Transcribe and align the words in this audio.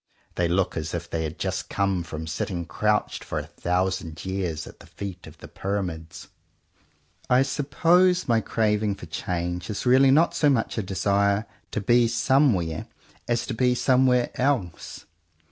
They 0.33 0.47
look 0.47 0.75
as 0.75 0.95
if 0.95 1.07
they 1.07 1.23
had 1.25 1.37
just 1.37 1.69
come 1.69 2.01
from 2.01 2.25
sitting 2.25 2.65
crouched 2.65 3.23
for 3.23 3.37
a 3.37 3.45
thousand 3.45 4.25
years 4.25 4.65
at 4.65 4.79
the 4.79 4.87
feet 4.87 5.27
of 5.27 5.37
the 5.37 5.47
Pyramids. 5.47 6.29
I 7.29 7.43
suppose 7.43 8.27
my 8.27 8.41
craving 8.41 8.95
for 8.95 9.05
change 9.05 9.69
is 9.69 9.85
really 9.85 10.09
not 10.09 10.33
so 10.33 10.49
much 10.49 10.79
a 10.79 10.81
desire 10.81 11.45
to 11.69 11.81
be 11.81 12.07
somewhere, 12.07 12.87
as 13.27 13.45
to 13.45 13.53
be 13.53 13.75
somewhere 13.75 14.31
else. 14.41 15.05